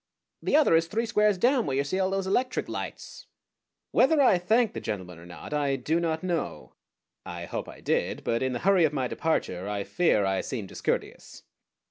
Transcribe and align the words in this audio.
"The 0.41 0.55
other 0.55 0.75
is 0.75 0.87
three 0.87 1.05
squares 1.05 1.37
down, 1.37 1.67
where 1.67 1.77
you 1.77 1.83
see 1.83 1.99
all 1.99 2.09
those 2.09 2.25
electric 2.25 2.67
lights." 2.67 3.27
Whether 3.91 4.19
I 4.19 4.39
thanked 4.39 4.73
the 4.73 4.81
gentleman 4.81 5.19
or 5.19 5.27
not 5.27 5.53
I 5.53 5.75
do 5.75 5.99
not 5.99 6.23
know. 6.23 6.73
I 7.23 7.45
hope 7.45 7.69
I 7.69 7.81
did; 7.81 8.23
but 8.23 8.41
in 8.41 8.53
the 8.53 8.57
hurry 8.65 8.83
of 8.83 8.93
my 8.93 9.07
departure 9.07 9.69
I 9.69 9.83
fear 9.83 10.25
I 10.25 10.41
seemed 10.41 10.69
discourteous. 10.69 11.43